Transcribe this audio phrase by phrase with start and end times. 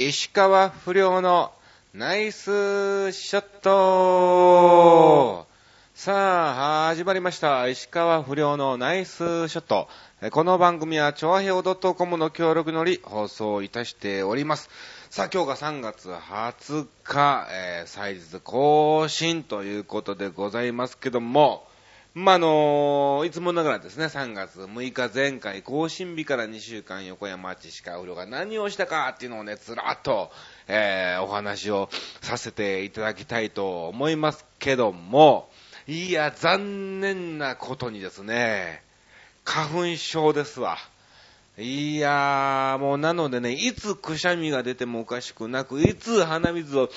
[0.00, 1.50] 石川不良の
[1.92, 5.44] ナイスショット
[5.92, 7.66] さあ、始まりました。
[7.66, 9.88] 石川不良のナイスショット。
[10.30, 14.70] この番組は、超平洋 .com の協力のり放送いたしております。
[15.10, 21.67] さあ、今日が3月20日、えー、祭日更新ということでございますけども、
[22.14, 30.30] まあ、あのいつもながらですね、3月6日前回更新日から2週間横山町石川不良が何をしたかっていうのをね、ずらっと、
[30.66, 31.88] えー、お話を
[32.22, 35.50] させていただきたいと思いますけども、
[35.86, 38.82] いや、残念なことにですね、
[39.44, 40.76] 花粉症ですわ。
[41.60, 46.88] いやー、もうなのでね、いつくしゃみが出てもおかしくなく、いつ鼻水をっ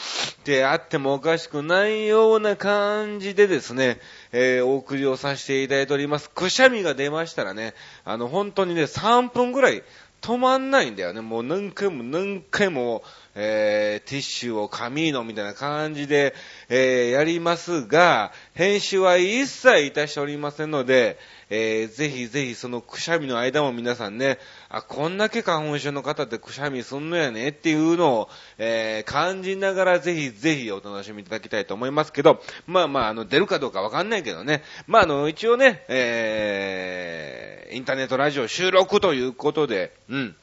[0.44, 4.00] てあってもおかしくないような感じでですね、
[4.34, 6.30] えー、お送りをさせていただいております。
[6.30, 7.74] くしゃみが出ましたらね、
[8.06, 9.84] あの、本当にね、3分ぐらい
[10.22, 11.22] 止まんないんだよね。
[11.22, 13.04] もう何回も何回も、
[13.34, 16.36] えー、ティッシュを紙のみたいな感じで、
[16.70, 21.18] えー、やりますが、編集は一切いたしておりませんので、
[21.50, 24.38] えー、ぜひぜひそのくしゃみの間も皆さんね、
[24.70, 40.36] あ、こんだけ花粉症の方ってくしゃみすんのやねっていうのを、えー、感じながらぜひぜひお楽しみいただきたいと思いますけど、まあまあ、あの、出るかどうかわかんないけどね、まああの、一応ね、えー、インターネットラジオ収録ということで、うん、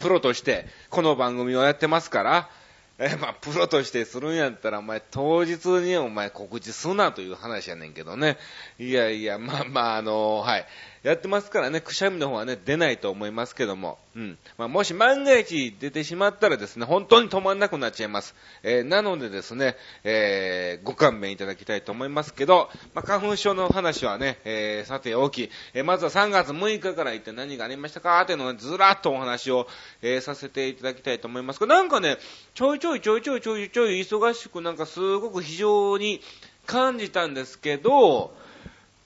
[0.00, 2.50] プロとしてこの番組をやってますから、
[2.98, 8.36] えまあ、プロとしてするんやったら、お前、当日にお前告知すなという話やねんけどね。
[8.78, 10.66] いやいや、まあまあ、あのはい。
[11.02, 13.98] やってますからね、くしゃみの方はね、出ないと思いますけども。
[14.14, 14.38] うん。
[14.56, 18.36] まあ、もし万が一出てしまったらですね、本当に止まんなくなっちゃいます。
[18.62, 29.66] えー、なのでですね、えー、ご勘弁いただきたいと思いますけど、まあ、花粉症の話はね、えー、さておきい、え、まずは3月6日から一体何がありましたかっていうのをずらっとお話を、
[30.02, 32.18] え、させていただきたいと思いますけど、なんかね、
[32.54, 36.20] ちょいちょいちょいちょいちょいちょい忙しくなんかすごく非常に
[36.66, 38.32] 感じたんですけど、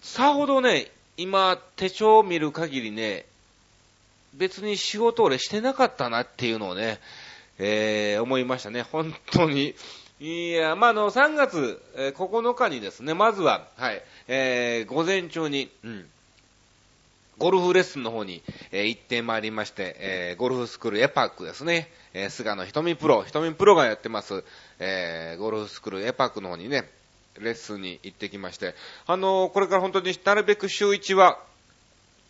[0.03, 3.27] さほどね、今、手帳を見る限りね、
[4.35, 6.99] 別に仕事俺してなかったなっていうのをね、
[7.59, 8.83] えー、思いましたね。
[8.83, 9.75] 本当に。
[10.21, 16.07] いや、まあ、の、3月、え9日にですね、まずは、はい、えー、午前中に、うん、
[17.39, 24.43] ゴルフレッスンの方に、えー、行ってまいりまして、えー、ゴルフスクールエパックですね、えー、菅野瞳プロ、瞳プロがやってます、
[24.79, 26.89] えー、ゴルフスクールエパックの方にね、
[27.41, 28.75] レッスンに行ってきまして、
[29.07, 31.39] あの、これから本当になるべく週1は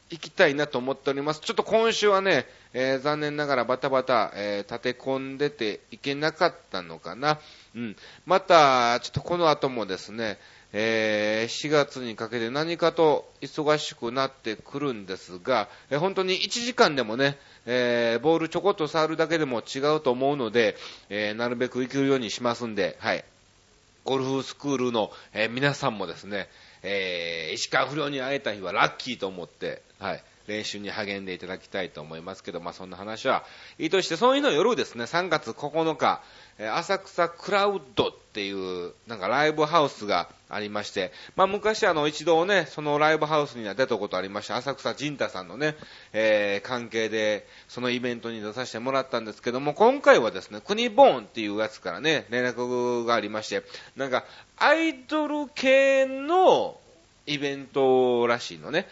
[0.09, 1.41] 行きたいなと思っております。
[1.41, 7.41] ちょっと今週はね、えー、残念ながらバタバタ、えー、立て込んでていけなかったのかな。
[7.75, 7.97] うん。
[8.25, 10.39] また、ちょっとこの後もですね、
[10.73, 20.77] えー、4月にかけて何かと忙しくなってくるんですが、えー、本当に1時間でもね、えー、ボールちょこっと触るだけでも違うと思うので、
[21.09, 23.25] えなるべく行けるようにしますんで、はい。
[24.07, 26.49] ゴルフスクールの、え、皆さんもですね、
[26.83, 33.45] えー、石川不良に会えた日はラッキーと思って、はい、練習に励んでいただきたいと思いますけど、まあそんな話は
[33.81, 36.23] いいとして、その日の夜ですね、3月9日、
[36.59, 45.75] 浅草クラウドっていう、なんかライブハウスがありまして、まあ昔あの一度ね、そのライブハウスには出たことありまして、浅草仁太さんのね、
[46.13, 53.65] えー、関係で、そのイベントに出させてもらったんですけども、今回はですね、国ボーンっていうやつからね、連絡がありまして、
[53.97, 54.25] なんか、
[54.59, 56.79] アイドル系の
[57.27, 58.87] イベントらしいのね。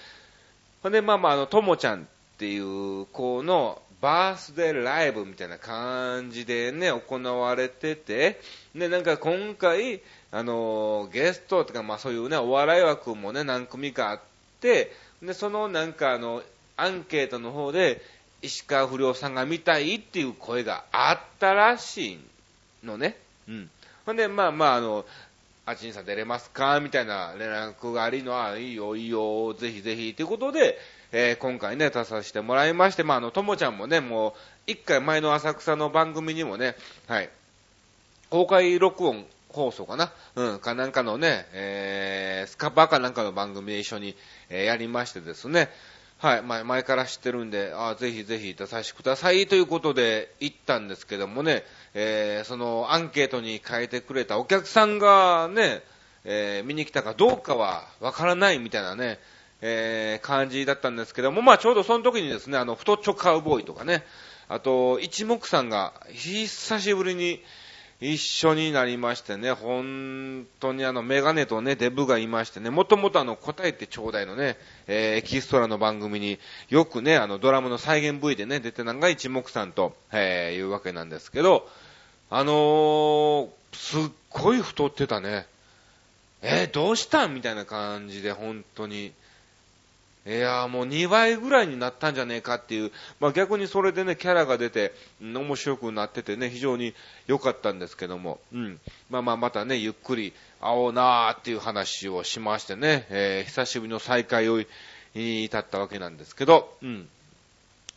[0.83, 2.05] ほんで、まあまあ、あの、ともちゃんっ
[2.39, 8.39] ていう子の、バースデーライブみたいな感じでね、行われてて、
[8.75, 10.03] で、なんか今回、
[10.35, 14.21] あの、ゲストとか、まあそういうね、お笑い枠もね、何組かあっ
[14.61, 14.91] て、
[15.23, 16.43] で、そのなんかあの、
[16.77, 18.03] アンケートの方で、
[18.43, 22.19] 石川不良さんが見たいっていう声があったらしい
[22.85, 23.17] のね。
[23.49, 23.71] うん。
[24.05, 25.07] ほんで、まあまあ、あの、
[25.67, 30.77] あちんさん出れますかみたいな連絡がありのは、いいよ、いいよ、ぜひぜひ、ということで、
[31.13, 34.33] えー、今回ね、出させてもらいまして、まあ、あの、ともちゃんもね、もう、
[34.67, 36.75] 一回前の浅草の番組にもね、
[37.07, 37.31] はい、
[38.31, 39.25] 公開録音
[39.55, 40.13] 放送かな？
[40.37, 44.17] うん、かなんかのね、えー、スカパーかなんかの番組で一緒に、
[44.51, 45.71] えー、やりましてですね、
[46.19, 49.47] はい、前前から知ってるんで、あぜひぜひ出させてください。
[49.47, 51.65] ということで行ったんですけどもね、
[51.95, 55.83] えー、そのアンケートに書いてくれたお客さんがね、
[56.25, 59.19] えー、見に来たかどうかはわからないみたいなね、
[59.61, 64.05] えー、感じだったんですけども、まあちょうどその時にですね、あの、太っちょカウボーイとかね、
[64.49, 67.43] あと、一目さんが久しぶりに
[68.13, 81.67] 一緒になりましてね、本当にあの、メガネとね、デブがいましてね、もともとあの、答えてちょうだいのね、えー、エキストラの番組によくね、あの、ドラムの再現 V でね、出てたのが一目散と、えー、いうわけなんですけど、
[82.29, 85.47] あのー、すっごい太ってたね。
[86.43, 87.35] えー、どうしたん？
[87.35, 89.13] みたいな感じで、本当に。
[90.27, 96.95] いやもう2倍ぐらいになったんじゃねえかっていう、まあ逆にそれでね、キャラが出て、うん、面白くなっててね、非常に
[97.27, 98.81] 良かったんですけども、うん。
[99.11, 100.33] まあまあまたね、ゆっくり
[100.63, 104.63] 会おうなーっていう話をしましてね、えー、久しぶりの再会を
[105.15, 107.09] 至ったわけなんですけど、うん。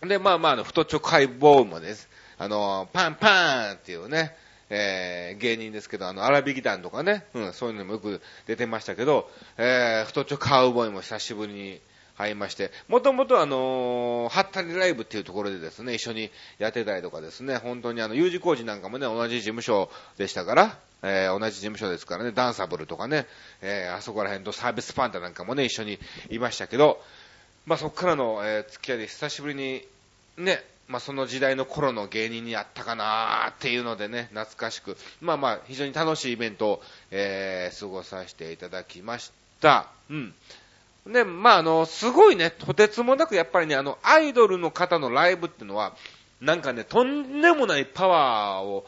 [0.01, 2.09] で、まあまあ、太ちょ解剖馬です。
[2.37, 4.35] あの、パンパーンっていうね、
[4.69, 11.81] えー、芸人ですけど、あの、荒引き団とかね、うん、そういうのもよく出てましたけど、えー、太ちょカウボーイも久しぶりに
[12.17, 23.27] 会いまして、もともとあのー、ハッタリライブっていうところでですね、一緒にやってたりとかですね、本当にあの、U 字工事なんかもね、同じ事務所でしたから、えー、同じ事務所ですからね、ダンサブルとかね、
[23.61, 25.99] えー、あそこら辺とサービスパンダなんかもね、一緒に
[26.29, 27.01] いましたけど、
[27.65, 29.85] まあそっからの、えー、付き合いで久しぶりに、
[30.37, 39.89] ね、まあ、その時代の頃の芸人にあったかなーっていうのでね、懐かしく、まあまあ、非常に楽しいイベントを、えー、過ごさせていただきました。
[40.09, 40.33] うん。
[41.07, 45.95] で、まあ、あの、すごいね、とてつもなくやっぱりね、あの、アイドルの方のライブってのは、
[46.41, 48.85] なんかね、とんでもないパワーを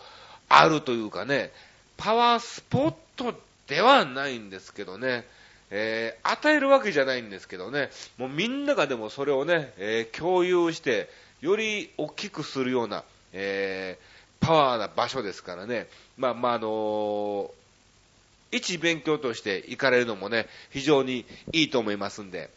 [0.47, 1.51] あるというかね、
[1.97, 3.33] パワースポット
[3.67, 5.25] ではないんですけどね、
[5.71, 11.09] えー、与えるわけじゃないんですけどね、もうみんながでもそれをね、えー、共有して、
[11.41, 15.87] より大きくするような、えー、パワーな場所ですからね、
[16.17, 17.51] まあまあ、あの、
[18.51, 22.49] 一勉強として行かれるのもね、非常にいいと思いますんで、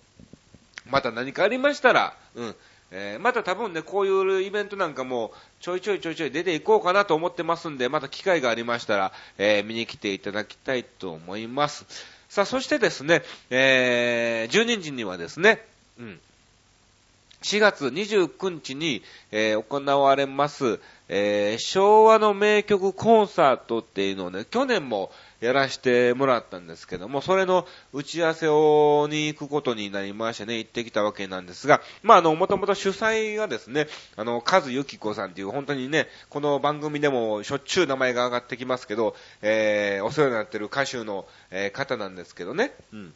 [0.91, 2.57] また何かありましたら、うん、
[2.91, 11.87] えー、また多分ね、こういうイベントなんかも、ちょいちょいちょいちょい出ていこうかなと思ってますんで、また機会がありましたら、えー、見に来ていただきたいと思います。
[12.29, 15.65] さあ、そしてですね、えー、12時にはですね、
[15.99, 16.21] うん、
[17.43, 25.11] 4月29日に、えー、行われます、えー、昭和の名曲コンサートっていうのをね、去年も
[25.43, 43.13] やらしてもらったんですけども、それの打ち合わせをに行くことになりましてね、行ってきたわけなんですが、まあ、あの、もともと主催がですね、あの、カズユキコさんっていう本当にね、この番組でもしょっちゅう名前が上がってきますけど、えー、お世話になってる歌手の、えー、方なんですけどね、うん。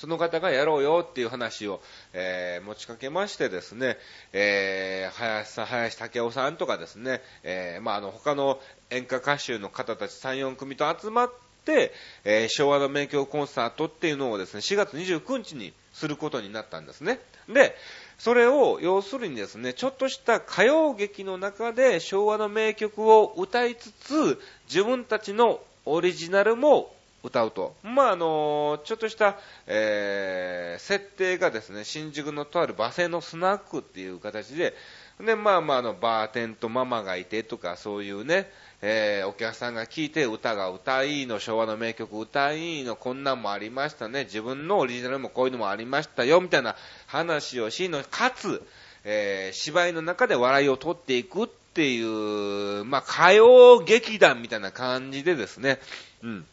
[0.00, 1.82] その方がやろうよっていう話を、
[2.14, 3.98] えー、持ちかけましてですね、
[4.32, 8.58] えー、林さん、林武雄さんとかですね、えー、まあ、あの、他の
[8.88, 11.30] 演歌歌手の方たち3、4組と集まっ
[11.66, 11.92] て、
[12.24, 17.20] えー、昭和の名曲コンサートっていうのをですね、4月29日にすることになったんですね。
[17.50, 17.76] で、
[18.18, 26.90] それを、要するにですね、ちょっとした歌謡劇の中で昭和の名曲を歌いつつ、自分たちのオリジナルも
[27.22, 27.76] 歌うと。
[27.82, 34.74] まあ、あの、ちょっとした、えー、設定がですね、新宿のとある馬製のスナックっていう形で、
[35.20, 38.50] で、まあまあ、の、バーテンとママがいてとか、そういうね、
[38.82, 46.74] えー、お客さんが聞いて歌が歌いの、昭和の名曲歌いの、こんなんもありましたね、自分のオリジナルもこういうのもありましたよ、みたいな
[47.06, 48.62] 話をしの、かつ、
[49.04, 55.78] えー、芝居の中で笑いを取っていくっていう、まあ、歌謡劇団みたいな感じでですね、
[56.22, 56.46] うん。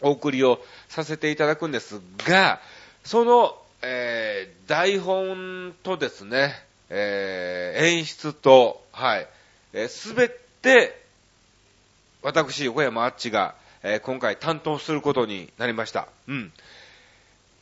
[0.00, 2.60] お送りをさせていただくんですが、
[3.04, 6.54] その、えー、台本とですね、
[6.90, 9.28] えー、演出と、はい、
[9.88, 11.00] す、えー、べ、て、
[12.22, 16.08] 私、横山あっちが、えー、今回担当することになりました。
[16.26, 16.52] うん。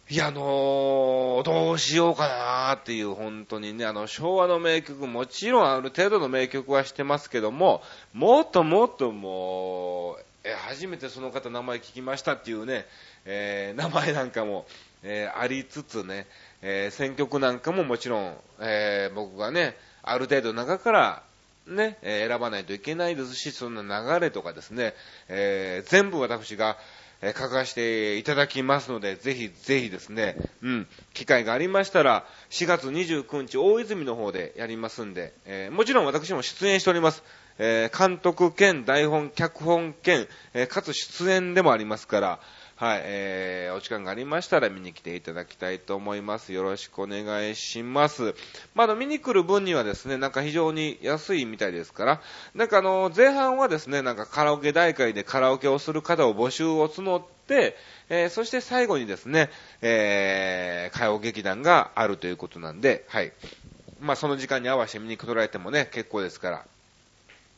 [0.09, 7.83] いや、あのー、どうしようかなーっていう、本当にね、あの、昭和の名曲、もちろんある程度の名曲はしてますけども、
[8.13, 12.87] もっともっともう、え初めてその方名前聞きましたっていうね、
[13.25, 14.65] えー、名前なんかも、
[15.03, 16.29] えー、ありつつね、
[16.63, 21.23] えー、選曲なんかももちろん、え僕がね、ある程度中から
[21.67, 24.95] ね、え選ばないといけないですし、そんな流れとかですね、
[25.29, 26.79] え全部私が、
[27.23, 37.25] え書かせていただきますので、ぜひぜひですね、うん、機会がありましたら、4月29日大泉の方でやりますんで、えもちろん私も出演しております。
[37.59, 42.41] えー、監督兼台本、脚本兼、えー、かつ出演でもありますから、
[42.79, 46.53] はい、えー、お時間がありましたら見に来ていただきたいと思います。
[46.53, 48.35] よろしくお願いします。
[48.75, 52.21] まあ、の、見に来る分にはですね、なんか非常に安いみたいですから、
[52.55, 57.79] なんかあの、前半はですね、なんかカラオケ大会でカラオケをする方を募集を募って、
[58.11, 59.49] えー、そして最後にですね、
[59.81, 63.33] えー、歌謡劇団があるということなんで、はい。
[64.01, 66.67] まあ、その時間に合わせて見に来られてもね、結構ですから、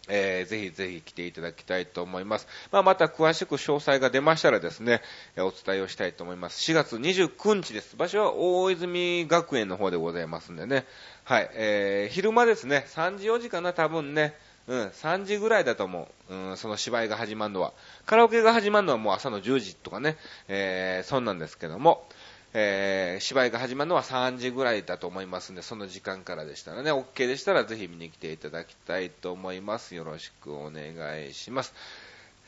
[0.09, 2.49] えー、ぜひぜひ来ていただきたいと思います。
[2.73, 5.03] まあ、また詳しく詳細が出ましたらですね、
[5.37, 6.61] えお伝えをしたいと思います。
[6.71, 7.97] 4月29日です。
[7.97, 10.87] 場所は大泉学園の方でございますんでね。
[11.25, 14.35] はい、えー、昼間ですね、3時4時かな、多分ね。
[14.69, 16.35] うん、3時ぐらいだと思う。
[16.35, 17.73] うん、その芝居が始まるのは。
[18.05, 22.07] カラオケが始まるのはもう朝の10時とかね、えー、そんなんですけども、
[22.55, 29.95] えー、芝居が始まるのは3時ぐらいだと思いますので、その時間からでしたらね、OK でしたらぜひ見に来ていただきたいと思います。
[29.95, 31.75] よろしくお願いします。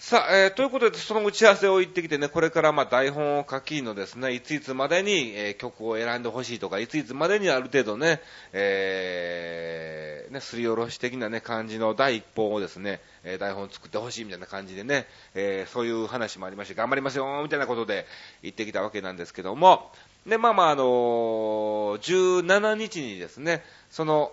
[0.02, 8.22] さあ、えー、ということで、その打ち合わせを言ってきてね、これからまあ台本を書きのですね、いついつまでに、えー、曲を選んでほしいとか、いついつまでにある程度ね、
[8.54, 18.06] えー、ね、すりおろし的なね、感じの第一報をですね、え台本作ってほしいみたいな感じでね、えそういう話もありまして、頑張りますよ、みたいなことで
[18.42, 19.92] 言ってきたわけなんですけども、
[20.26, 20.82] で、まあまあ、あの
[22.00, 24.32] 17日にですね、その、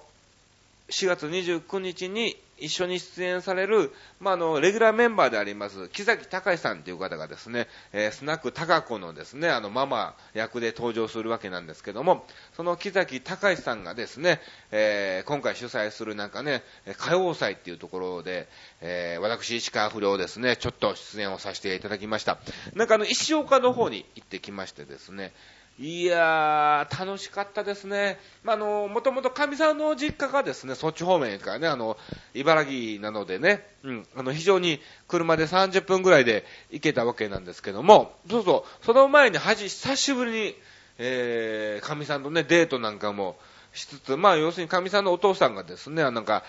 [0.92, 18.48] 4月29日に一緒に出演される、まあ、あの、レギュラーメンバーであります、木崎隆さんという方がですね、えー、スナック高子のですね、あの、ママ役で登場するわけなんですけども、その木崎隆さんがですね、えー、今回主催するなんかね、歌謡祭っていうところで、
[18.82, 22.38] えー、私、石川不良ですね、ちょっと出演をさせていただきました。
[22.74, 25.34] なんかあの、石岡の方に行ってきましてですね、
[25.80, 28.18] いやー、楽しかったですね。
[28.44, 31.98] まあ、あの、もともとかみさんの実家がですね、そっち方面からね、あの、
[32.34, 40.56] 茨城なのでね、うん、あの、非常に車で30分ぐらいで行けたわけなんですけども、そうそう、その前にはじ、久しぶりに、
[40.98, 43.38] えー、かみさんとね、デートなんかも
[43.74, 46.44] しつつ、まあ、要するにかみさんのお父さんがですね、なんか、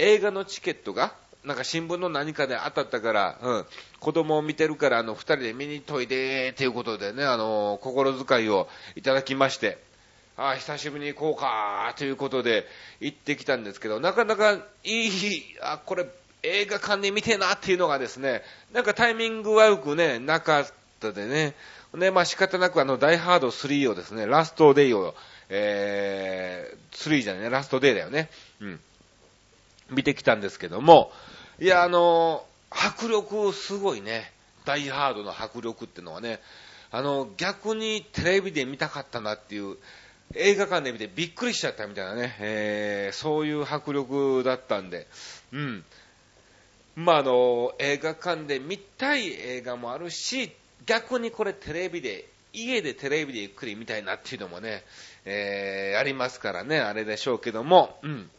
[0.00, 3.66] 映画のチケットが、なんか新聞の何かで当たったから、うん、
[3.98, 9.78] 子供を見てるから、あの、二人で見にといで、ということでね、あの、心遣いをいただきまして、
[10.36, 12.66] ああ、久しぶりに行こうか、ということで
[13.00, 16.06] 行ってきたんですけど、なかなかいい日、あ、これ
[16.42, 20.66] 映画館で見てなっていうのがですね、なんかタイミング悪くね、なかっ
[21.00, 21.54] たでね、
[21.94, 25.14] ね、まあ仕方なくあの、ダイハード3をですね、ラストデイを、
[25.50, 28.30] えー、3じゃないね、ラストデイだよね。
[28.60, 28.80] うん。
[29.90, 31.12] 見てきたんですけども、
[31.60, 34.32] いや、あの、迫力すごいね。
[34.64, 36.40] ダイハードの迫力ってのはね、
[36.90, 39.76] あの、逆にテレビで見たかったなっていう、
[40.34, 45.06] 映画館で見てびっくりしちゃったみたいなね、えー、そういう迫力だったんで、
[45.52, 45.84] うん。
[46.96, 50.52] まあ、あの、映画館で見たい映画もあるし、
[50.86, 54.84] 逆にこれテレビで、家でテレビでゆっくり見たいなっていうのもね、
[55.24, 58.30] えー、ありますからね、あれでしょうけども、うん。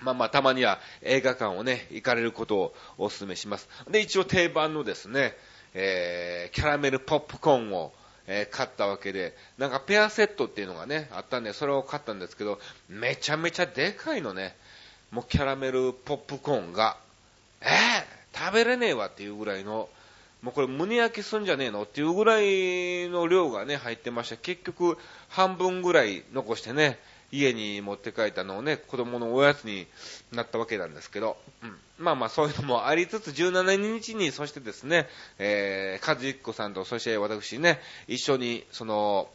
[0.00, 3.68] まあまあ、たまには映画館をね、行かれることをお勧めします。
[3.90, 5.36] で、一応定番のですね、
[5.74, 7.92] えー、キャラメルポップコーンを、
[8.26, 14.54] えー、買ったわけで、なんかペアセットっていうのがね、あったんで、それを買ったんですけど、めちゃめちゃでかいのね。
[15.10, 16.96] もうキャラメルポップコーンが、
[17.60, 19.88] えー、食べれねえわっていうぐらいの、
[20.42, 21.82] もうこれ胸焼けすんじゃねえの？
[21.82, 24.36] っていうぐらいの量がね、入ってました。
[24.36, 24.96] 結局、
[25.28, 26.98] 半分ぐらい残してね、
[27.30, 29.86] 家に持って帰ったのをね、子供のおやつに
[30.32, 35.08] なったわけなんですけど、うん、まあまあそういうのもありつつ、17日に、そしてですね、
[35.38, 39.28] えー、和彦さんと、そして私ね、一緒に、その、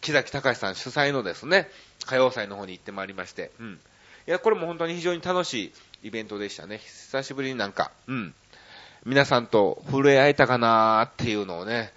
[0.00, 1.68] 木崎隆さん主催のですね、
[2.04, 3.80] 歌謡祭の方に行ってまいりまして、うん。
[4.26, 6.78] いや、これも本当に非常に楽しいイベントでしたね。
[6.78, 8.34] 久しぶりになんか、うん。
[9.06, 11.92] 皆さんと触れ合えたかなーっていうのをね、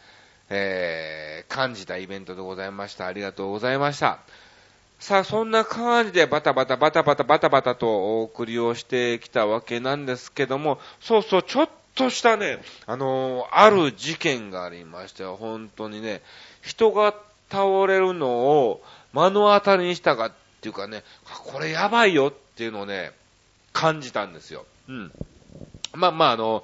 [0.49, 3.07] えー、感じたイベントでございました。
[3.07, 4.19] ありがとうございました。
[4.99, 16.21] さあ、そんな感じでバタバタバタバタバタバタとお送りをしてきたわけなんですけども、そうそう、ちょっとしたね、あのー、ある事件がありまして本当にね、
[16.61, 17.13] 人が
[17.49, 18.81] 倒れるのを
[19.13, 21.03] 目の当たりにしたかっていうかね、
[21.45, 23.11] これやばいよっていうのをね、
[23.73, 24.65] 感じたんですよ。
[24.89, 25.11] うん。
[25.93, 26.63] まあまあ、あの、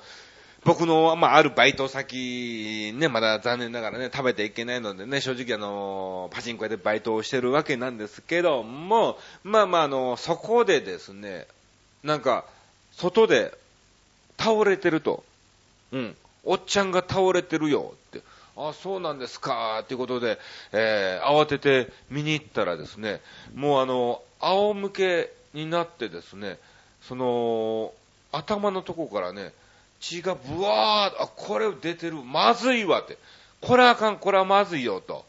[0.65, 11.47] 僕の、まあ、あるバイト先、ね、まだ残念ながらね、食べていけないのでね、正直あの、パチンコ屋でバイトをしてるわけなんですけども、まあまあ、あの、そこでですね、
[12.03, 12.45] なんか、
[12.93, 13.57] 外で
[14.37, 15.23] 倒れてると。
[15.91, 16.15] うん。
[16.45, 18.21] おっちゃんが倒れてるよって。
[18.55, 20.37] あ、そうなんですか、っていうことで、
[20.71, 23.21] えー、慌てて見に行ったらですね、
[23.55, 26.59] もうあの、仰向けになってですね、
[27.01, 27.93] その、
[28.31, 29.53] 頭のとこからね、
[30.03, 33.17] 血がブワーあ、これ出てる、まずいわって。
[33.61, 35.25] これはあかん、これはまずいよと。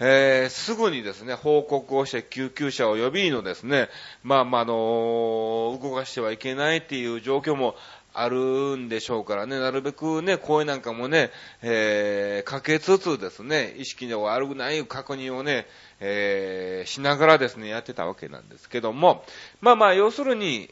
[0.00, 3.88] えー、すぐにですね、報告をして救急車を呼びのですね、
[4.22, 7.74] まあまあ、あのー、動かしてはいけないっていう状況も
[8.12, 11.30] あるんでしょうからね、なるべくね、声なんかもね、
[11.62, 15.66] えー、かけつつですね、意識の悪くない確認をね、
[16.00, 19.24] えー、しながらですね、やってたわけなんですけども、
[19.62, 20.68] まあまあ、要するに、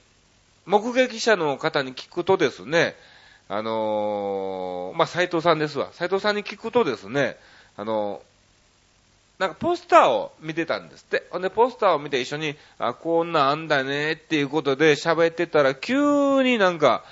[0.67, 2.97] 目撃者の方に聞くとですね、
[3.49, 5.91] あのー、まあ、斎藤さんですわ。
[5.93, 7.37] 斎藤さんに聞くとですね、
[7.77, 11.27] あのー、なんかポスターを見てたんですって。
[11.31, 17.05] ほんで、ポスターを見て一緒に、あ、こんなんあんだねっていうことで喋ってたら、急になんか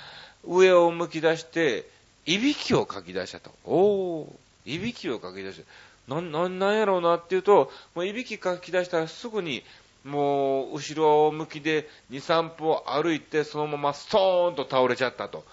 [0.43, 1.87] 上を向き出して、
[2.25, 3.51] いびきをかき出したと。
[3.63, 4.27] おー、
[4.65, 5.61] いびきをかき出し
[6.07, 6.15] た。
[6.15, 9.63] な、な、なんやろうなっていうと、もういびきかき出したらすぐに、
[10.03, 15.45] もう、後ろ向きで2、3歩歩いて、そのままストーンと倒れちゃったと。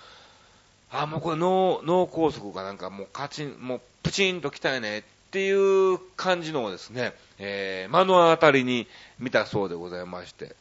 [0.92, 8.86] あ、もうこれ脳、脳梗塞かなんかもうカチン、もうプチンと来たよねっていう感じのをですね、えー、目の当たりに
[9.18, 10.54] 見たそうでございまして。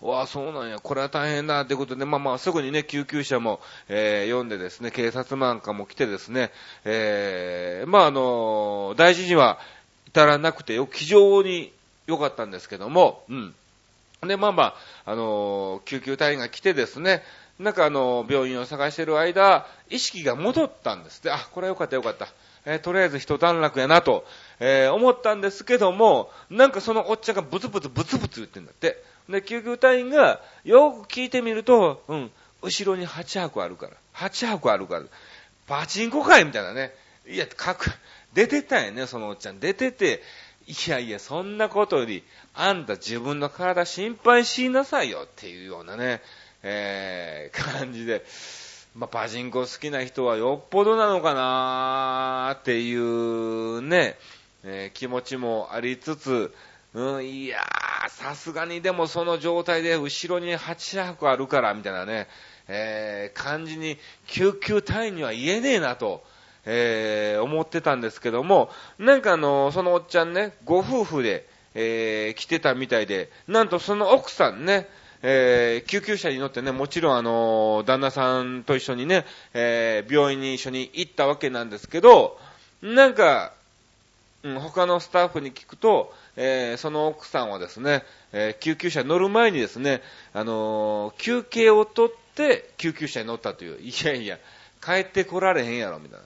[0.00, 6.50] わあ、そうなんや、これは大変だってことで、まあまあ、すぐにね、救急車も、えー、読んでですね、警察マンかも来てですね、
[6.84, 9.58] えー、まああの大事には
[10.08, 11.72] 至らなくてよ、非常に
[12.06, 13.54] 良かったんですけども、うん。
[14.26, 14.62] で、まあま
[15.04, 17.22] あ、あの救急隊員が来てですね、
[17.58, 21.30] なんかあの、病院を探してる間、意識が戻ったんですって。
[21.30, 22.28] あ、これはよかったよかった。
[22.66, 24.26] えー、とりあえず一段落やなと、
[24.60, 29.02] えー、思ったんですけども、なんかそのおっちゃんがブツブツブツブツ言ってんだって。
[29.28, 32.30] で、救急隊員がよく聞いてみると、うん、
[32.62, 33.92] 後ろに8箱あるから。
[34.14, 35.04] 8箱あるから。
[35.66, 36.92] パチンコかいみたいなね。
[37.26, 37.90] いや、かく、
[38.34, 39.60] 出てたんやね、そのおっちゃん。
[39.60, 40.22] 出てて、
[40.66, 46.20] いやいや、そんなことより、あんた自分の体心配しなさいよっていうようなね、
[46.62, 48.24] えー、感じで、
[48.94, 54.16] まあ、パチンコ好きな人はよっぽどなのかなっていうね、
[54.64, 56.54] えー、気持ちもありつつ、
[56.94, 62.26] うん、いやー、さすがにでもその状態で後ろに8箱あるから、みたいなね、
[62.68, 66.24] えー、感じに救急隊員には言えねえなと、
[66.64, 74.88] えー、思ってたんですけども、なんかあの、そのおっちゃんね、ご夫婦で、えー、来てたみたいで、なんとその奥さんね、
[75.28, 82.38] えー、救急車に乗ってね、もちろんあの、旦那さんと一緒にね、えー、病院に一緒に行ったわけなんですけど、
[82.80, 83.52] なんか、
[84.44, 90.00] うん、他のスタッフに聞くと、えー、その奥さんはですね、え、救急車に乗る前にですね、
[90.32, 94.38] あの、休憩を取って救急車に乗ったという、いやいや、
[94.80, 96.20] 帰ってこられへんやろ、みたい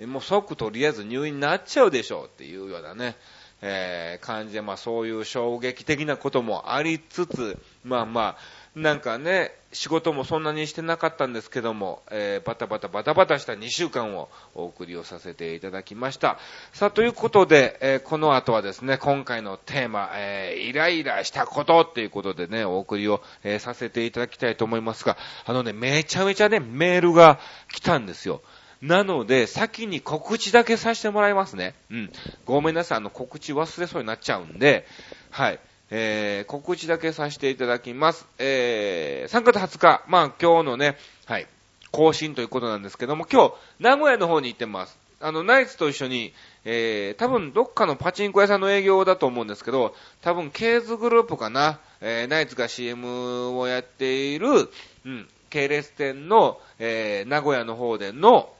[0.00, 0.06] な。
[0.08, 3.14] もう即とりあえず入院になっちゃうでしょうっていうようなね、
[3.62, 16.38] えー、感じで、まあそういう衝撃的なこともありつつ、まあまあ、なんかね、仕事もそんなにしてなかったんですけども、えー、バタバタバタバタした2週間をお送りをさせていただきました。
[16.72, 27.38] さあ、ということで、えー、この後はですね、今回のテーマ、えー、イライラしたことっていうことでね、お送りを、えさせていただきたいと思いますが、あのね、めちゃめちゃね、メールが
[27.72, 28.42] 来たんですよ。
[28.82, 31.74] なので、先に告知だけさせてもらいますね。
[31.90, 32.12] うん。
[32.46, 34.86] ごめんなさい、あの、告知忘れそうになっちゃうんで、
[35.30, 35.60] はい。
[35.90, 38.26] えー、告知だけさせていただきます。
[38.38, 41.46] えー、3月20日、まあ今日のね、はい、
[41.90, 44.98] 更新ということなんですけども、今日、名古屋の方に行ってます。
[45.22, 46.32] あの、ナイツと一緒に、
[46.64, 54.70] えー、多分どっかのパチンコ屋さんの営業だと思うんですけど、多分ケーズグループかな、えー、ナイツが CM をやっている、
[55.04, 58.50] うん、系列店の、えー、名古屋の方での、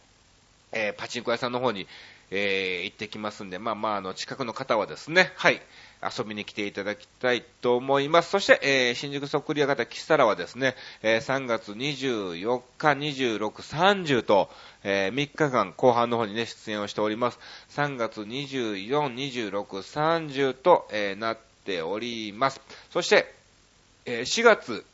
[0.72, 1.86] えー、パチンコ屋さんの方に、
[2.30, 5.62] えー、行ってきますんで、まあまあ、あの、近くの方はですね、はい、
[6.02, 8.30] 遊びに来ていただきたいと思います。
[8.30, 14.48] そして、えー、新宿そっくり屋形キサラはですね、えー、3月24日、26、30と、
[14.82, 17.38] えー、3日間後半の方にね、出演をしております。
[17.70, 22.60] 3月24、26、30と、えー、なっております。
[22.90, 23.32] そして、
[24.06, 24.84] えー、4月、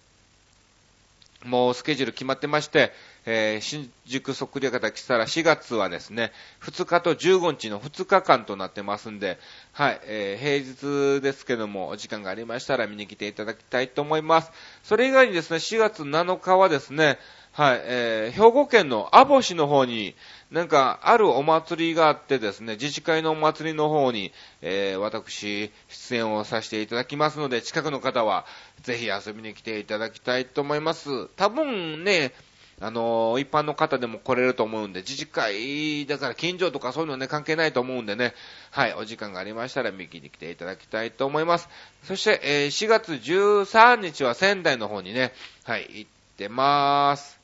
[1.44, 2.92] もうスケジュール決まってまして、
[3.26, 9.38] えー、新宿そっくり方来たら4月はですね、2日と15日の2日間となってますんで、
[9.72, 14.52] はい、えー、平日ですけども、お時間がありましたら見に来ていただきたいと思います。
[14.84, 17.18] それ以外にですね、4月7日はですね、
[17.56, 20.14] はい、えー、兵庫県の阿保市の方に、
[20.50, 28.44] なんか、あるお祭りがあってですね、自治会のお祭りの方に、えー、私、出演をさせていただきますので、近くの方は、
[28.82, 31.28] ぜひ遊びに来ていただきたいと思います。
[31.28, 32.32] 多分ね、
[32.78, 38.34] あの、一般の方でも来れると思うんで、自治会、だから近所とかそういうのね、関係ないと思うんでね、
[38.70, 41.70] はい、お時間がありましたら右に来ていただきたいと思います。
[42.02, 45.32] そして、えー、4月13日は仙台の方にね、
[45.64, 47.40] はい、行ってまーす。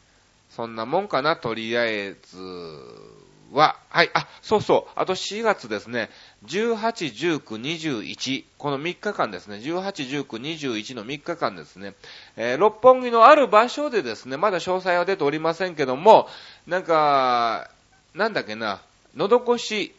[0.50, 2.36] そんなもんかな、とりあえず
[3.52, 3.76] は。
[3.88, 4.92] はい、あ、そうそう。
[4.96, 6.10] あと4月ですね。
[6.46, 8.44] 18、19、21。
[8.58, 9.56] この3日間ですね。
[9.56, 11.94] 18、19、21の3日間ですね。
[12.36, 16.28] えー、六本木のある場所でですね、まだ詳細は出ておりませんけども、
[16.66, 17.70] なんか、
[18.14, 18.80] なんだっけな、
[19.14, 19.94] のどこし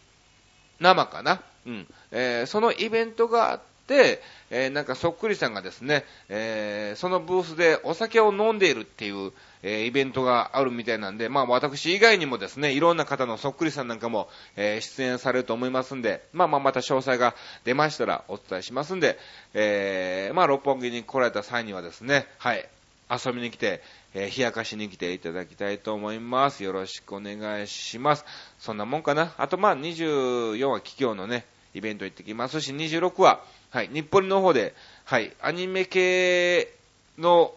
[0.80, 1.42] 生かな。
[1.66, 1.88] うん。
[2.12, 19.18] えー、そのイベントがあって、えーなんかそっくりさんがですね、えーそのブースでお酒を飲んでいるっていう、えーイベントがあるみたいなんで、まあ私以外にもですね、いろんな方のそっくりさんなんかも、え出演されると思いますんで、まあまあまた詳細が出ましたらお伝えしますんで、
[19.54, 22.68] えまあ六本木に来られた際にはですね、はい、
[23.10, 23.82] 遊びに来て、
[24.14, 26.64] え冷やかしに来ていただきたいと思います。
[26.64, 28.26] よろしくお願いします。
[28.60, 29.34] そんなもんかな。
[29.38, 33.44] あとまあ24は企業のね、イベント行ってきますし、26は、
[33.74, 36.72] はい、日暮里の方で、はい、アニメ系
[37.18, 37.52] の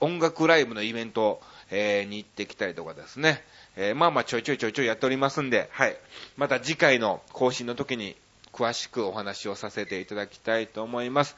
[0.00, 3.44] 音楽ライブのイベント、えーに行ってきたりとかですね、
[3.76, 5.96] えーまあまあちょいちょいちょいちょいやっておりますんで、はい、
[6.36, 8.16] また次回の更新の時に
[8.52, 11.36] 詳しくお話をさせていただきたいと思います。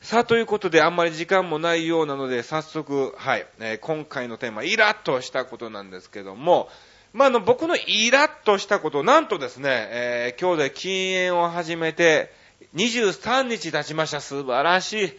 [0.00, 6.68] さあ、ということで、あんまり時間もないようなので、早速、はい、えー今回のテーマ、イラッとしたことなんですけども、
[7.12, 12.30] まあ、あの、僕のイラッとしたこと、なんとですね、えー今日で禁煙を始めて、
[12.76, 14.20] 23日経ちました。
[14.20, 15.12] 素晴らしい。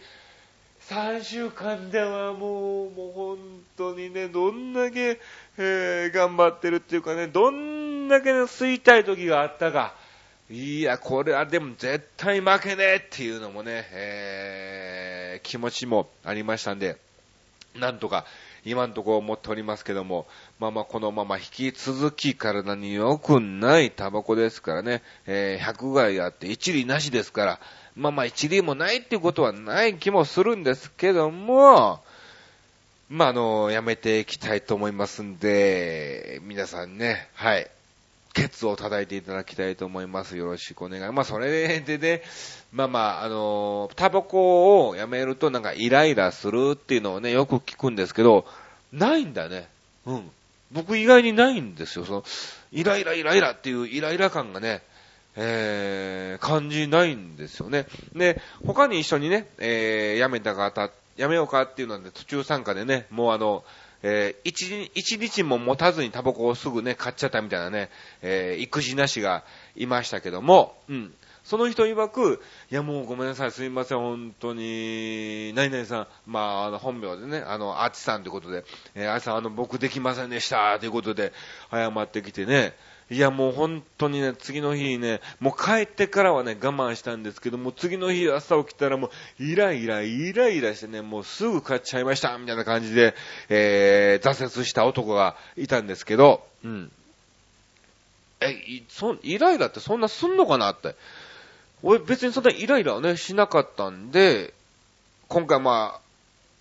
[0.88, 3.38] 3週間ではもう、もう本
[3.76, 5.20] 当にね、どんだけ、
[5.58, 9.94] えー頑張ってるっていうかね、どんだけね吸いたい時があったか。
[10.48, 16.96] いや、これはでも絶対負けねえっていうのもね、えー気持ちもありましたんで、
[17.74, 18.24] なんとか
[18.64, 20.26] 今のところ思っておりますけども、
[20.58, 27.60] まあまあこのまま引き続き体に良くないタバコですからね、えー100害あって一理なしですから、
[27.94, 32.00] まあまあ一理もないっていうことはない気もするんですけども、
[33.08, 37.70] まああの、やめていきたいと思いますんで、皆さんね、はい、
[38.38, 40.36] ケツを叩いていただきたいと思います。
[40.36, 41.12] よろしくお願い。
[41.12, 42.22] まあ、それでね、
[42.72, 48.46] まあまあ、あの、タバコをやめるとなんかイライラするっていうのをね、よく聞くんですけど、
[48.92, 49.68] ないんだね。
[50.06, 50.30] うん。
[50.70, 52.04] 僕意外にないんですよ。
[52.04, 52.24] その、
[52.70, 54.82] イライライライラっていうイライラ感がね、
[55.36, 57.86] えー、感じないんですよね。
[58.14, 63.64] で、他に一緒にね、えー、やめた方、やめようかっていうので途中参加でね、もうあの、
[64.02, 67.90] えー一日、一日も持たずにタバコをすぐね、買っちゃったみたいなね、
[68.22, 69.44] えー育児なしが
[69.76, 71.14] いましたけども、うん。
[71.48, 81.32] その人曰く、いやもうごめんなさい、すみません、本当に、何々さん、まあ、あの、本名でね、あの、アーチさんということで、えー、アーチさん、あの、僕できませんでした、ということで、
[81.70, 82.74] 謝ってきてね、
[83.10, 93.14] いやもう本当にね、次の日ね、もう帰ってからはね、我慢したんですけども、次の日朝起きたらもう、イライラ、イライラしてね、もうすぐ買っちゃいました、みたいな感じで、
[93.48, 96.92] えー、挫折した男がいたんですけど、うん。
[98.40, 100.94] え、いそイライラってそんなすんのかなって。
[101.82, 104.52] 俺別にそんなイライラはね、しなかったんで、
[105.28, 106.07] 今回まあ、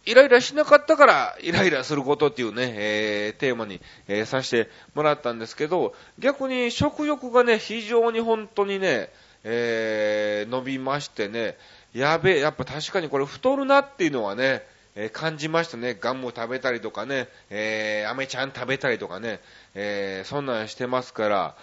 [0.08, 9.10] イライラしなかったから、イライラすることっていうね、えー、テーマに、えーさせてもらったんですけど、逆に食欲がね、非常に本当にね、
[9.44, 11.58] えー、伸びましてね、
[11.94, 14.64] やべえ、やっぱ確かにこれ太るなっていうのはね、
[14.96, 15.96] え感じましたね。
[16.00, 19.42] ガム食べたりとかね、えー、アメちゃん食べたりとかね、
[19.76, 21.56] えー、そんなんしてますから、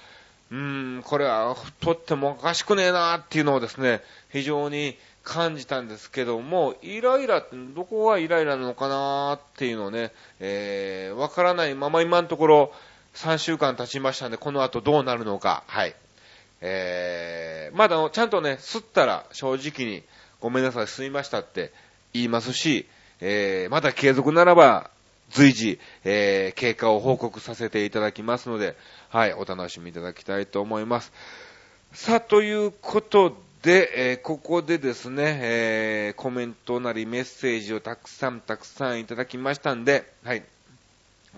[0.51, 12.73] うーん、これは太ってもおかしくねえなっていうのをですね、非常に感じたんですけども、イライラってどこがイライラなのかなーっていうのをね、えー、わからないまま今のところ
[13.15, 15.95] 3週間経ちましたんで、この後どうなるのか、はい。
[16.61, 20.05] えー、まだちゃんとね、吸ったら正直に
[20.41, 21.73] ごめんなさい、吸いましたって
[22.13, 22.87] 言いますし、
[23.21, 24.91] えー、まだ継続ならば
[25.31, 28.77] 随時、えー、経過を報告させていただきますので、
[29.09, 31.13] はい、お楽しみいただきたいと思います。
[31.95, 40.43] さあ、ということで、えーここでですね、えーコメントなりメッセージをたくさんたくさんいただきましたんで、はい、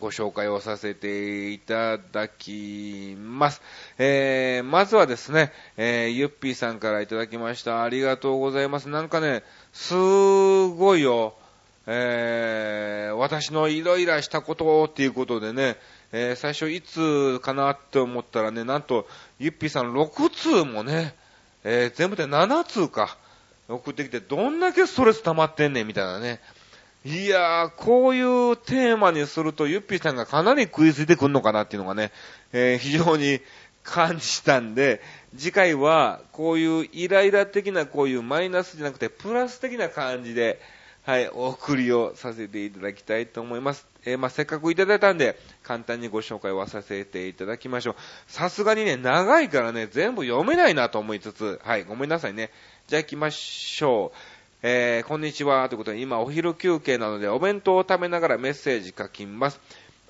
[0.01, 3.63] ご紹介をさせていただきます。
[3.99, 7.85] えー、まずはですね、えー、ゆっぴーさんからいただきました。
[7.85, 8.89] ありがとうございます。
[8.89, 11.35] なんかね、すごいよ。
[11.87, 15.77] えー、私のイライラしたことっていうことでね、
[16.11, 19.07] えー最初いつかなって思ったらね、なんと、
[19.39, 21.15] ゆっぴーさん6通もね、
[21.69, 23.19] えー全部で7通か、
[23.69, 26.41] 送ってきて、どんだけストレス溜まってんねんみたいなね。
[27.05, 32.13] いやー、こういうテーマにすると、ゆっぴーさんがかなり食いついてくんのかなっていうのがね、
[32.53, 33.41] えー非常に
[33.83, 35.01] 感じたんで、
[35.37, 40.61] 次回は、こういうイライラ的な、こういうマイナスじゃなくて、プラス的な感じで、
[41.07, 43.87] はい、お送りをさせていただきたいと思います。
[44.05, 47.95] えーまあ、せっかくいただいたんで、簡単にご紹介はさせていただきましょう。
[48.27, 52.51] さすがにね、長いからね、全部読めないなと思いつつ、はい、ごめんなさいね。
[52.89, 54.19] じゃあ行きましょう。
[54.65, 55.69] えー、こんにちは。
[55.69, 59.61] ということで、今お昼休憩なので、お弁当を食べながらメッセージ書きます。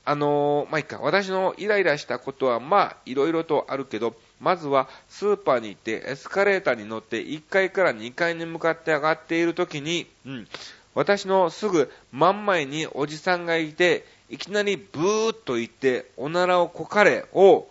[0.06, 0.98] あのー、まあ、いいか。
[1.02, 10.48] 私のイライラしたことは、まあ、いろいろとあるけど、まずはスーパーに行ってエスカレーターに乗って1階から2階に向かって上がっている時に、うん、
[10.96, 17.66] 私のすぐ真ん前におじさんがいて、いきなりブーッと言っておならをこかれ、お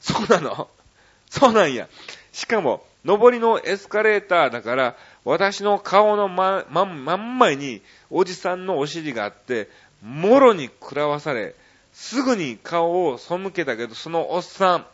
[0.00, 0.66] そうなの？
[1.28, 1.88] そうなんや。
[2.32, 9.68] しかも、上りのエスカレーターだから、私の顔のま、ま、真ん前におじさんのお尻があって、
[10.02, 11.54] もろに食らわされ、
[11.92, 14.86] すぐに顔を背けたけど、そのおっさん、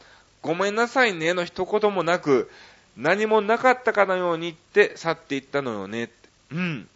[0.42, 2.50] ごめんなさいねの一言もなく、
[2.96, 6.10] 何もなかったかのように言って去っていったのよね。
[6.50, 6.88] うん。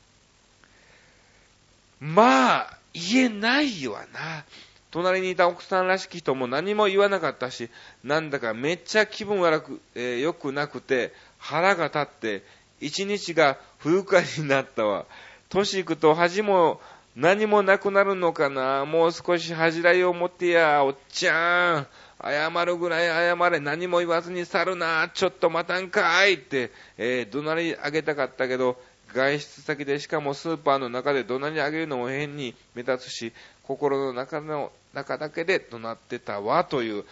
[2.01, 4.45] まあ、言えないわな。
[4.91, 7.71] 隣にいた奥さんらしき人も何も言わなかったし、
[8.03, 12.43] なんだかめっちゃ気分悪く、えー、良くなくて、腹が立って、
[12.81, 15.07] 一日が不愉快になったわ。
[15.49, 16.81] 年行くと恥も
[17.17, 21.87] 何もなくなるのかなもう少し恥じらいを持ってや、おっちゃん。
[22.23, 23.61] 謝るぐらい謝れ。
[23.61, 25.11] 何も言わずに去るな。
[25.13, 28.81] ちょっと待たんかいって、えー、怒鳴り上げたかったけど、
[29.15, 33.33] 外出先でしかもスーパーの中で怒鳴り上げるのも変に目立つし、
[33.65, 37.05] 心の中の中だけで怒鳴ってたわ、という。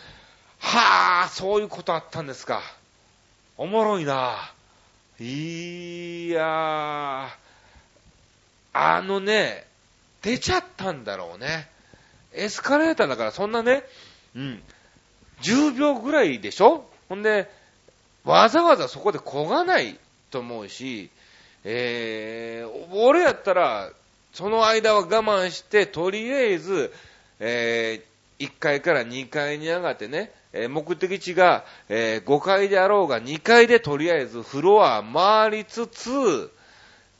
[0.58, 2.62] はあ、そういうことあったんですか。
[3.56, 4.52] おもろいな。
[5.20, 7.28] いやー、
[8.72, 9.66] あのね、
[10.22, 11.68] 出ちゃったんだろうね。
[12.32, 13.82] エスカレーターだからそんなね、
[14.36, 14.62] うん、
[15.42, 17.50] 10秒ぐらいでしょほんで、
[18.24, 19.98] わざわざそこで焦がない
[20.30, 21.10] と思うし、
[21.70, 23.90] えー、俺やったら、
[24.32, 26.90] その間は我慢して、とりあえず、
[27.40, 36.50] えー、1階から2階に上がってね、えー、目的地が、えー、5階であろうが2階でとりあえずフロア回りつつ、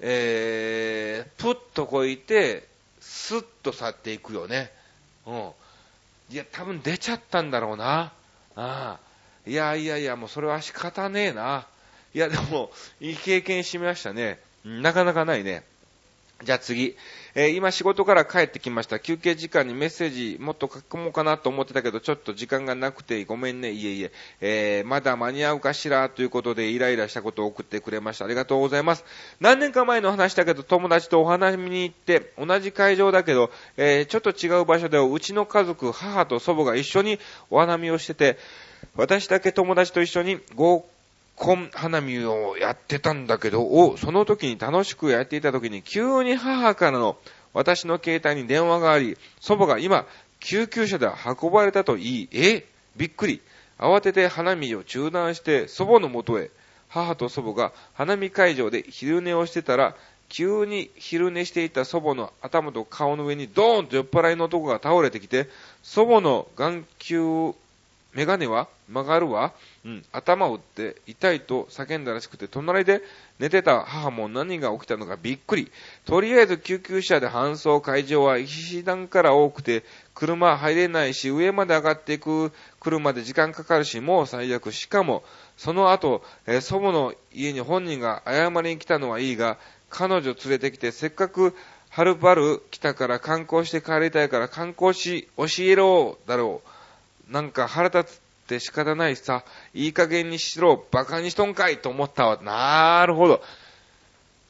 [0.01, 2.67] えー、プッとこいて、
[3.01, 4.73] スッと去っていくよね。
[5.27, 5.51] うん。
[6.31, 8.13] いや、多分出ちゃったんだろうな。
[8.57, 8.99] ああ。
[9.47, 11.67] いやいやいや、もうそれは仕方ねえな。
[12.15, 14.39] いや、でも、いい経験しましたね。
[14.65, 15.63] なかなかないね。
[16.45, 16.97] じゃあ次。
[17.35, 19.01] えー、今仕事から帰ってきました。
[19.01, 23.73] 休憩時間にメッセージもっと書くもうかなと思ってたけど、ちょっと時間がなくてごめんね。
[23.73, 24.13] いえいえ。
[24.41, 26.09] えー、まだ間に合うかしら？
[26.09, 28.25] ということでイライラしたことを送ってくれました。
[28.25, 29.05] ありがとうございます。
[29.41, 37.19] 何年か前の話だけど、友達とお花見に行って、同じ会場だけど、えー、ちょっと違う場所でうちの家族、母と祖母が一緒に
[37.51, 38.39] お花見をしてて、
[38.95, 40.87] 私だけ友達と一緒に合
[41.39, 47.17] 婚花見をやってたんだけど、お、その時に楽しくやっていた時に急に母からの
[47.55, 50.07] 私の携帯に電話があり、祖母が今、
[50.41, 51.09] 救急車で
[51.43, 52.65] 運ばれたと言い、え？
[52.97, 53.41] びっくり。
[53.79, 56.51] 慌てて花見を中断して祖母のもとへ。
[56.89, 59.95] 母と祖母が花見会場で昼寝をしてたら、
[60.29, 65.49] 急に昼寝していた祖母の頭と顔の上にドーンと酔っ払いの男が倒れてきて、
[65.83, 67.55] 祖母の眼球
[68.15, 68.69] メガネは？
[68.89, 69.53] 曲がるわ。
[69.85, 70.05] うん。
[70.13, 73.03] 頭を打って痛いと叫んだらしくて、隣で
[73.39, 75.71] 寝てた母も何が起きたのかびっくり。
[76.07, 84.73] とりあえず救急車で搬送会場は石段から多くて、車入れないし、上まで上がっていく車で時間かかるし、もう最悪。
[84.73, 85.23] しかも、
[85.59, 89.59] その後、えー、祖母の家に本人が謝りに来たのはいいが、
[89.91, 91.55] 彼女連れてきて、せっかく
[91.91, 96.78] はるばる来たから観光して帰りたいから観光し教えろだろう。
[97.29, 102.39] なんか腹立つって仕方ないしさ、いい加減にしろ、馬鹿にしとんかいと思ったわ。
[102.43, 103.43] なるほど。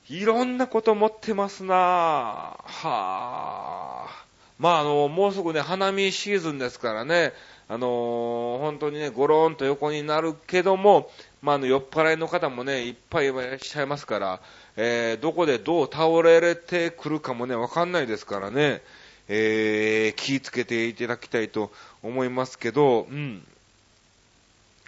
[0.09, 4.25] いろんなこと持ってますなぁはあ。
[4.59, 7.33] まあ、あの、もうすぐね、花見シーズンですからね、
[7.69, 11.11] あのー、本当にね、ゴローンと横になるけども、
[11.43, 14.41] まあ、あの、酔っ払いの方もね、いっぱいいらっしゃいますから、
[14.77, 18.81] えー、どこでどう倒れてくるかもね、わかんないですからね、
[19.29, 21.71] えー、気をつけていただきたいと
[22.03, 23.47] 思いますけど、うん。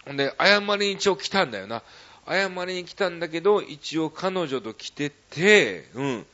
[0.05, 1.83] ほんで、謝りに一応来たんだよな。
[2.27, 6.25] 謝りに来たんだけど、一応彼女と来てて、うん。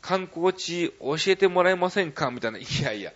[0.00, 2.30] 観光地教えてもらえませんか？
[2.30, 2.58] みたいな。
[2.58, 3.12] いやいや、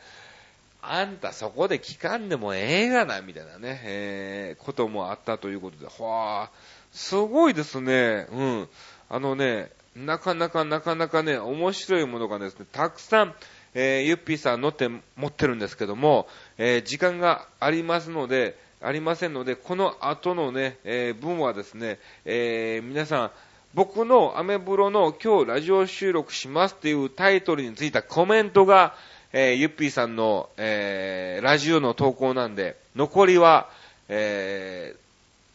[0.81, 6.51] あんたそこで聞かんでもええがな、みたいなね、えー、こともあったということで、わあ、
[6.93, 8.27] すごいですね。
[8.33, 8.69] うん。
[9.11, 13.35] あのね、なかなかなかなかね、面白いものがですね、たくさん、
[13.75, 16.27] えー、ゆっぴーさん乗って持ってるんですけども、
[16.59, 23.31] えー、時間がありますので、ありませんので、この後のね、えー、分はですね、えー、皆さん、
[23.75, 28.95] 僕のアメブロの今日ラジオ収録しますっていうタイトルについたコメントが、
[29.33, 33.69] えー、ゆっぴーさんの、えー、ラジオの投稿なんで、残りは、
[34.09, 34.99] えー、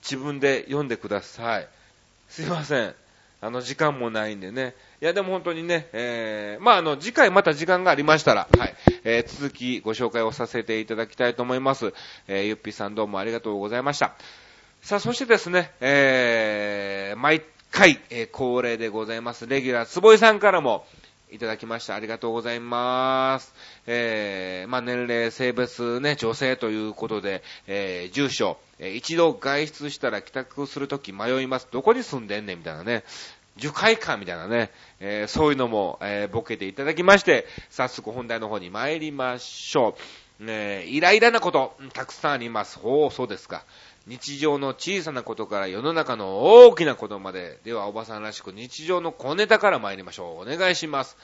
[0.04, 1.68] 自分で読んでください。
[2.30, 2.94] すいません。
[3.42, 4.76] あの、時間もないんでね。
[5.02, 11.94] いや、でも本当にね、えー、まあ、あの、次回また時間がありましたら、はい、えー、続きご紹介をさせていただきたいと思います。
[12.28, 14.16] えー、ゆっぴさんどうもありがとうございました。
[14.82, 20.86] さあ、そしてですね、えー、毎回、えー、恒例でございます、レギュラー、坪井さんからも、
[21.34, 21.96] いただきました。
[21.96, 23.56] ありがとうございます。
[23.88, 31.68] えー、まあ、年齢、性別ね、女性ということで、えー、住所、えー、一度外出したら帰宅するとき迷います。
[31.72, 33.04] どこに住んでんねんみたいなね。
[33.58, 39.96] 樹海館みたいなね、えー、そういうのも、えー、ボケていただきまして、早速本題の方に参りましょ
[40.40, 40.44] う。
[40.44, 42.80] ね、イライラなこと、たくさんあります。
[42.80, 43.64] ほう、そうですか。
[44.08, 50.52] 日常の小さなことから世の中の大きなことまで、ではおばさんらしく日常の小ネタから参りましょう。
[50.52, 51.16] お願いします。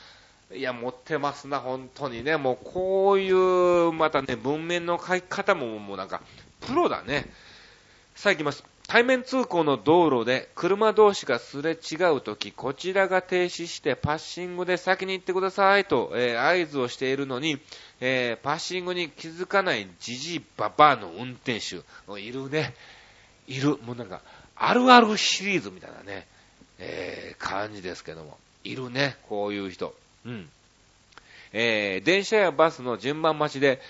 [0.53, 2.37] いや、持ってますな、本当にね。
[2.37, 6.21] もうこういう、またね、文面の書き方ももうなんか、
[6.61, 7.29] プロだね。
[8.15, 8.63] さあ行きます。
[8.89, 17.59] 対面通行の道路で車同士がすれ違うとき、こちらが停止してパッシングで先に行ってくださいと、えー、合図をしているのに、
[18.01, 21.83] えー、パッシングに気づかないじじいばばの運転手、
[22.19, 22.73] いるね。
[23.47, 23.77] いる。
[23.77, 24.21] もうなんか、
[24.55, 26.25] あるあるシリーズみたいなね、
[26.79, 28.39] えー、感じですけども。
[28.63, 29.93] いるね、こういう人。
[30.25, 30.49] うん。
[31.53, 33.81] えー、電車やバスの順番待ちで、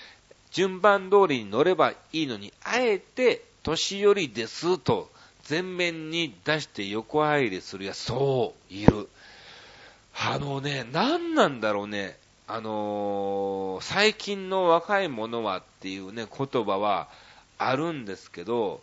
[0.50, 5.10] 順番通りに乗ればいいのに、あえて年寄りですと、
[5.48, 9.08] 前面に出して横入りするやそう、いる。
[10.14, 12.16] あのね、何なんだろうね。
[12.46, 17.08] あのー、最近の若い者はっていうね、言葉は
[17.58, 18.80] あるんですけど、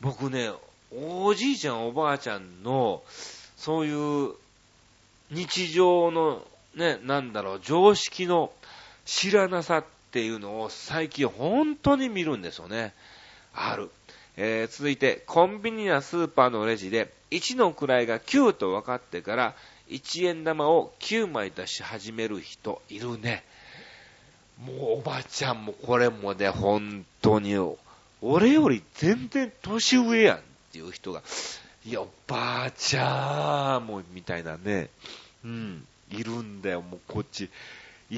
[0.00, 0.50] 僕ね、
[0.92, 3.02] おじいちゃんおばあちゃんの、
[3.56, 3.92] そうい
[4.30, 4.34] う
[5.30, 6.42] 日常の
[6.74, 8.52] ね、なんだろう、常識の
[9.04, 12.94] 知らなさっていうのを最近本当に見るんですよね。
[13.54, 13.90] ある。
[14.36, 19.54] えー、続いて、コンビニやスーパーのレジで、1の位が9と分かってから、
[19.88, 23.44] 1円玉を9枚出し始める人いるね。
[24.64, 27.54] もうおばちゃんもこれもね、本当に、
[28.22, 30.40] 俺より全然年上やんっ
[30.72, 31.22] ていう人が、
[31.86, 34.88] いや、おばあちゃんもみたいなね、
[35.44, 37.50] うん、いるんだよ、もうこっち。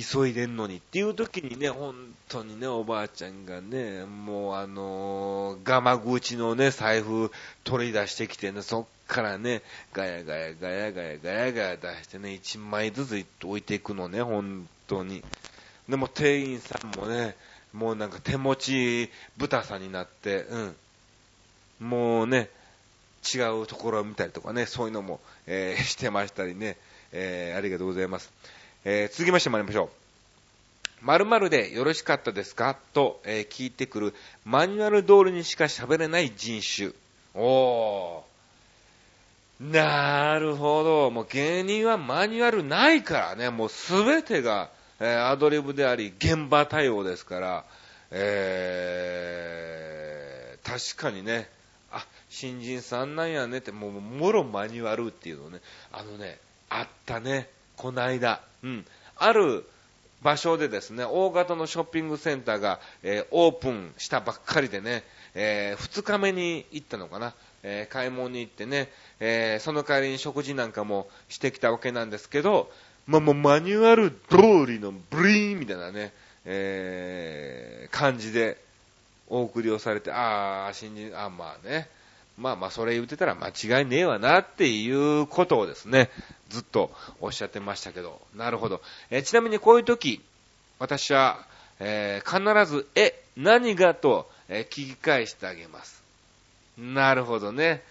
[0.02, 1.94] 急いでんのにっていう時にね、本
[2.28, 7.30] 当にね、おばあちゃんがね、もうあのー、ガマ口のね、財布
[7.64, 15.22] 取り出してきてね、そっからね、ガヤガヤガヤガヤガヤガヤ出してね、1枚ずつ置いていくのね、本当に。
[15.88, 17.36] でも店員さんもね、
[17.72, 20.76] もうなんか手持ち豚さんになって、うん。
[21.80, 22.50] もうね、
[23.34, 26.76] 違うところを見たりとかね、そういうのも、えー、してましたりね、
[27.12, 28.32] えー、ありがとうございます。
[28.88, 29.90] えー、続きまして参りましょ
[31.02, 31.04] う。
[31.04, 32.78] 〇〇でよろしかったですか？
[32.94, 36.92] と、えー、聞いてくるマニュアル通りにしか喋れない人種。
[37.34, 39.72] おー。
[39.72, 41.10] なるほど。
[41.10, 43.50] もう芸人はマニュアルないからね。
[43.50, 44.70] もうすべてが、
[45.00, 47.64] えー、アドリブであり、現場対応ですから、
[48.12, 51.50] えー、確かにね、
[51.90, 55.58] あ、新人さんなんやねって、もう、もろマニュアルっていうのね、
[55.90, 57.48] あのね、あったね。
[57.76, 58.84] この間、うん、
[59.16, 59.64] ある
[60.22, 68.88] 場所でですね、大型のショッピングセンターが、えー、オープンしたばっかりでね、えー、2日目に行ったのかな、えー、買い物に行ってね、
[69.20, 72.70] えその代わりに食事なんかもしてきたわけなんですけど、
[73.06, 76.12] まあ、もうマニュアル通りのブリーンみたいなね、
[76.44, 78.58] え感じで
[79.28, 81.88] お送りをされて、ああ、新人、あまあね、
[82.38, 86.10] まあまあそれ言ってたら間違いねえわなっていうことをですね、
[86.48, 88.82] ずっとおっしゃってましたけど、なるほど。
[89.10, 90.20] え、ちなみにこういう時、
[90.78, 91.38] 私は、
[91.80, 96.02] えー、必ず、え、何がと、えー、聞き返してあげます。
[96.78, 97.82] なるほどね。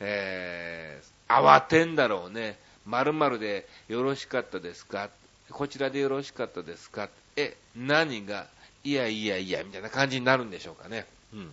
[0.00, 2.58] えー、慌てんだろうね。
[2.86, 5.10] 〇〇でよろしかったですか？
[5.50, 7.10] こちらでよろしかったですか？
[7.36, 8.46] え、何が？
[8.82, 11.06] いやいやいや、みたいな感じになるんでしょうかね。
[11.34, 11.52] うん。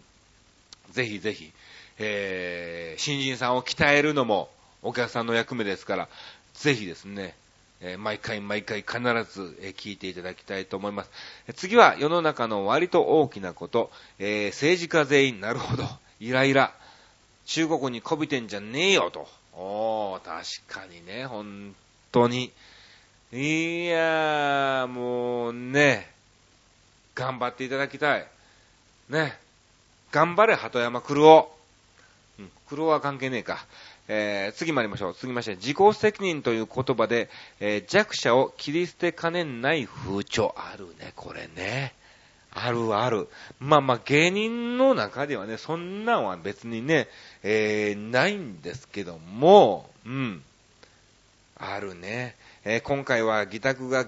[0.92, 1.52] ぜひぜひ、
[2.00, 4.50] えー、新人さんを鍛えるのも
[4.84, 6.08] お客さんの役目ですから、
[6.54, 7.36] ぜひですね、
[7.82, 11.10] えー、毎回毎回必ず、えー、聞いていただきたいと思います。
[11.56, 15.84] 次は世の中の割と大きなこと、えー、政治家全員、なるほど、
[16.20, 16.74] イライラ。
[17.46, 19.28] 中国にこびてんじゃねえよと。
[19.54, 21.74] おー、確かにね、本
[22.12, 22.52] 当に。
[23.32, 26.12] いやー、もうね、
[27.16, 28.28] 頑張っていただきたい。
[29.10, 29.38] ね。
[30.12, 31.57] 頑張れ、鳩山黒夫。
[32.40, 33.66] うん、黒は関係ねえか。
[34.10, 35.16] えー、次参りましょう。
[35.16, 40.56] 次まして、自己責任という言葉で、えー、弱者を切り捨てかねない風潮。
[40.58, 41.94] あるね、これね。
[42.52, 43.28] あるある。
[43.60, 47.08] まあまあ、芸人の中ではね、そんなんは別にね、
[47.44, 50.44] えー、ないんですけども、うん。
[51.58, 52.36] あるね。
[52.64, 54.08] えー、今回は議宅が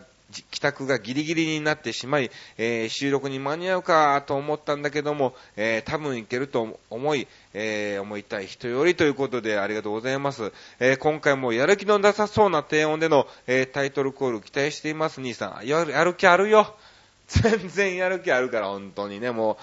[0.51, 10.51] 帰宅がギリギリになってしまい、えー、収録に間に合うかと思ったんだけども、えー、多分いけると思い、えー、思いたい人よりということでありがとうございます。
[10.79, 15.67] え今回もやる気のなさそうな低音での、えタイトルコール期待しています、兄さん。
[15.67, 16.75] やる、やる気あるよ。
[17.27, 19.57] 全然やる気あるから、本当にね、も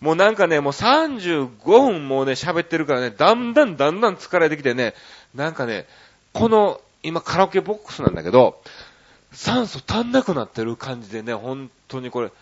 [0.00, 0.04] う。
[0.04, 4.94] もうなんかね、もう35分もうね、喋ってるからね、だんだんだんだん疲れてきてね、
[5.34, 5.86] なんかね、
[6.32, 8.62] この、今カラオケボックスなんだけど、
[9.32, 12.32] 酸素足んなくなってる感じでね、本当にこれ、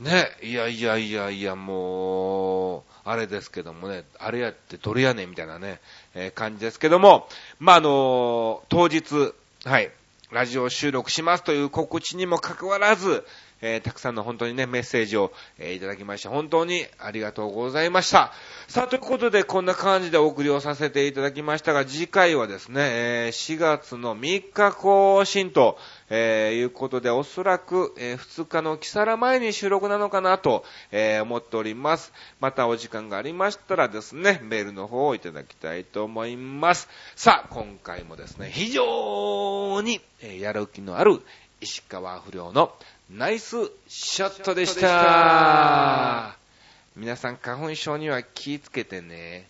[0.00, 5.80] ね、いやいやいやいや、もう、あれですけどもね、あれやってどれやねんみたいなね、
[6.14, 7.28] えー、感じですけども、
[7.60, 9.34] まあ、あのー、当日、
[9.64, 9.90] はい、
[10.32, 13.24] ラジオ収録しますという告知にもかかわらず、
[13.60, 18.32] えー、たくさんの本当にね、メッセージを、えー、いただきまして、本当にありがとうございました。
[18.66, 25.78] さあ、ということで、こんな感じでお送りをさせていただきましたが、次回はですね、えー、4月の3日更新と、
[26.14, 32.12] えー、いうことで、おそらく、えー、2日の木更前に収録なのかなと、えー、思っております。
[32.38, 36.90] またお時間がありましたらですね、メールの方をいただきたいと思います。
[37.16, 41.22] さあ、今回もですね、非常に、えやる気のある
[41.62, 42.74] 石川不良の
[43.10, 46.36] ナイスショットでした。
[46.94, 49.46] 皆さん花粉症には気をつけてね。